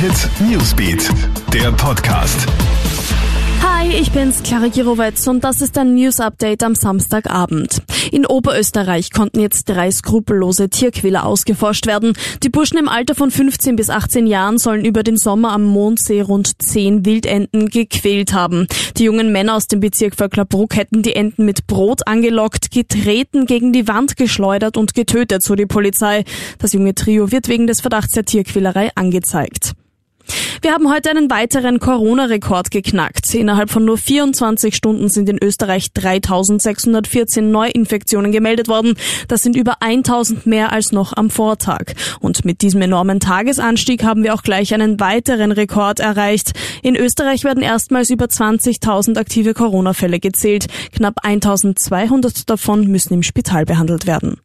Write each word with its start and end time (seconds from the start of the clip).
Hit 0.00 0.30
Newsbeat, 0.48 1.10
der 1.52 1.72
Podcast. 1.72 2.46
Hi, 3.60 3.88
ich 3.88 4.12
bin's, 4.12 4.44
Clara 4.44 4.68
Girovetz 4.68 5.26
und 5.26 5.42
das 5.42 5.60
ist 5.60 5.76
ein 5.76 5.94
News 5.94 6.20
Update 6.20 6.62
am 6.62 6.76
Samstagabend. 6.76 7.82
In 8.12 8.24
Oberösterreich 8.24 9.10
konnten 9.10 9.40
jetzt 9.40 9.68
drei 9.68 9.90
skrupellose 9.90 10.70
Tierquäler 10.70 11.26
ausgeforscht 11.26 11.88
werden. 11.88 12.12
Die 12.44 12.48
Burschen 12.48 12.78
im 12.78 12.88
Alter 12.88 13.16
von 13.16 13.32
15 13.32 13.74
bis 13.74 13.90
18 13.90 14.28
Jahren 14.28 14.58
sollen 14.58 14.84
über 14.84 15.02
den 15.02 15.16
Sommer 15.16 15.50
am 15.50 15.64
Mondsee 15.64 16.20
rund 16.20 16.62
10 16.62 17.04
Wildenten 17.04 17.68
gequält 17.68 18.32
haben. 18.32 18.68
Die 18.98 19.04
jungen 19.04 19.32
Männer 19.32 19.56
aus 19.56 19.66
dem 19.66 19.80
Bezirk 19.80 20.14
Vöcklerbruck 20.14 20.76
hätten 20.76 21.02
die 21.02 21.16
Enten 21.16 21.44
mit 21.44 21.66
Brot 21.66 22.06
angelockt, 22.06 22.70
getreten, 22.70 23.46
gegen 23.46 23.72
die 23.72 23.88
Wand 23.88 24.16
geschleudert 24.16 24.76
und 24.76 24.94
getötet, 24.94 25.42
so 25.42 25.56
die 25.56 25.66
Polizei. 25.66 26.22
Das 26.60 26.72
junge 26.72 26.94
Trio 26.94 27.32
wird 27.32 27.48
wegen 27.48 27.66
des 27.66 27.80
Verdachts 27.80 28.12
der 28.12 28.24
Tierquälerei 28.24 28.90
angezeigt. 28.94 29.74
Wir 30.60 30.72
haben 30.72 30.90
heute 30.90 31.10
einen 31.10 31.30
weiteren 31.30 31.78
Corona-Rekord 31.78 32.72
geknackt. 32.72 33.32
Innerhalb 33.32 33.70
von 33.70 33.84
nur 33.84 33.96
24 33.96 34.74
Stunden 34.74 35.08
sind 35.08 35.28
in 35.28 35.38
Österreich 35.40 35.92
3614 35.92 37.50
Neuinfektionen 37.52 38.32
gemeldet 38.32 38.66
worden. 38.66 38.94
Das 39.28 39.42
sind 39.42 39.54
über 39.54 39.76
1000 39.80 40.46
mehr 40.46 40.72
als 40.72 40.90
noch 40.90 41.12
am 41.16 41.30
Vortag. 41.30 41.92
Und 42.18 42.44
mit 42.44 42.62
diesem 42.62 42.82
enormen 42.82 43.20
Tagesanstieg 43.20 44.02
haben 44.02 44.24
wir 44.24 44.34
auch 44.34 44.42
gleich 44.42 44.74
einen 44.74 44.98
weiteren 44.98 45.52
Rekord 45.52 46.00
erreicht. 46.00 46.52
In 46.82 46.96
Österreich 46.96 47.44
werden 47.44 47.62
erstmals 47.62 48.10
über 48.10 48.24
20.000 48.24 49.16
aktive 49.16 49.54
Corona-Fälle 49.54 50.18
gezählt. 50.18 50.66
Knapp 50.92 51.20
1200 51.22 52.50
davon 52.50 52.88
müssen 52.88 53.14
im 53.14 53.22
Spital 53.22 53.64
behandelt 53.64 54.08
werden. 54.08 54.40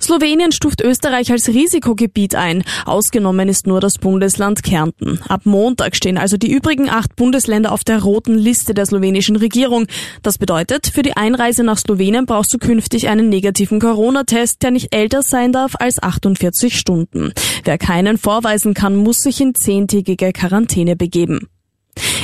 Slowenien 0.00 0.52
stuft 0.52 0.82
Österreich 0.82 1.32
als 1.32 1.48
Risikogebiet 1.48 2.34
ein. 2.34 2.64
Ausgenommen 2.84 3.48
ist 3.48 3.66
nur 3.66 3.80
das 3.80 3.98
Bundesland 3.98 4.62
Kärnten. 4.62 5.20
Ab 5.28 5.42
Montag 5.44 5.96
stehen 5.96 6.18
also 6.18 6.36
die 6.36 6.52
übrigen 6.52 6.90
acht 6.90 7.16
Bundesländer 7.16 7.72
auf 7.72 7.82
der 7.82 8.02
roten 8.02 8.34
Liste 8.34 8.74
der 8.74 8.86
slowenischen 8.86 9.36
Regierung. 9.36 9.86
Das 10.22 10.38
bedeutet, 10.38 10.88
für 10.88 11.02
die 11.02 11.16
Einreise 11.16 11.64
nach 11.64 11.78
Slowenien 11.78 12.26
brauchst 12.26 12.52
du 12.52 12.58
künftig 12.58 13.08
einen 13.08 13.28
negativen 13.28 13.80
Corona-Test, 13.80 14.62
der 14.62 14.70
nicht 14.70 14.94
älter 14.94 15.22
sein 15.22 15.52
darf 15.52 15.74
als 15.78 16.02
48 16.02 16.78
Stunden. 16.78 17.32
Wer 17.64 17.78
keinen 17.78 18.18
vorweisen 18.18 18.74
kann, 18.74 18.96
muss 18.96 19.22
sich 19.22 19.40
in 19.40 19.54
zehntägige 19.54 20.32
Quarantäne 20.32 20.96
begeben. 20.96 21.48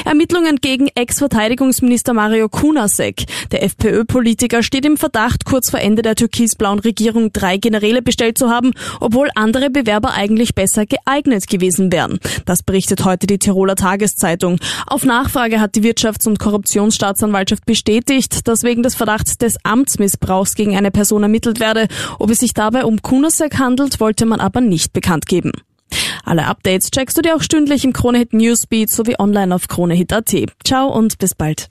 Ermittlungen 0.04 0.56
gegen 0.56 0.88
Ex-Verteidigungsminister 0.94 2.12
Mario 2.12 2.48
Kunasek. 2.48 3.24
Der 3.50 3.62
FPÖ-Politiker 3.62 4.62
steht 4.62 4.84
im 4.84 4.96
Verdacht, 4.96 5.44
kurz 5.44 5.70
vor 5.70 5.80
Ende 5.80 6.02
der 6.02 6.14
türkisblauen 6.14 6.78
Regierung 6.78 7.32
drei 7.32 7.56
Generäle 7.56 8.02
bestellt 8.02 8.38
zu 8.38 8.50
haben, 8.50 8.72
obwohl 9.00 9.28
andere 9.34 9.70
Bewerber 9.70 10.12
eigentlich 10.12 10.54
besser 10.54 10.86
geeignet 10.86 11.46
gewesen 11.46 11.92
wären. 11.92 12.18
Das 12.46 12.62
berichtet 12.62 13.04
heute 13.04 13.26
die 13.26 13.38
Tiroler 13.38 13.76
Tageszeitung. 13.76 14.58
Auf 14.86 15.04
Nachfrage 15.04 15.60
hat 15.60 15.74
die 15.74 15.82
Wirtschafts- 15.82 16.26
und 16.26 16.38
Korruptionsstaatsanwaltschaft 16.38 17.64
bestätigt, 17.66 18.48
dass 18.48 18.62
wegen 18.62 18.82
des 18.82 18.94
Verdachts 18.94 19.38
des 19.38 19.56
Amtsmissbrauchs 19.64 20.54
gegen 20.54 20.76
eine 20.76 20.90
Person 20.90 21.22
ermittelt 21.22 21.60
werde. 21.60 21.88
Ob 22.18 22.30
es 22.30 22.40
sich 22.40 22.54
dabei 22.54 22.84
um 22.84 23.02
Kunasek 23.02 23.58
handelt, 23.58 24.00
wollte 24.00 24.26
man 24.26 24.40
aber 24.40 24.60
nicht 24.60 24.92
bekannt 24.92 25.26
geben. 25.26 25.52
Alle 26.32 26.46
Updates 26.46 26.90
checkst 26.90 27.18
du 27.18 27.20
dir 27.20 27.36
auch 27.36 27.42
stündlich 27.42 27.84
im 27.84 27.92
Kronehit 27.92 28.32
Newsbeat 28.32 28.88
sowie 28.88 29.16
online 29.18 29.54
auf 29.54 29.68
kronehit.at. 29.68 30.34
Ciao 30.64 30.88
und 30.88 31.18
bis 31.18 31.34
bald. 31.34 31.68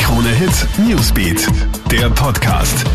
Kronehit 0.00 0.66
Newsbeat, 0.78 1.46
der 1.90 2.08
Podcast. 2.08 2.86